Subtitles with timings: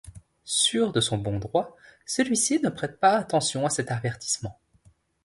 [0.45, 4.59] Sûr de son bon droit, celui-ci ne prête pas attention à cet avertissement.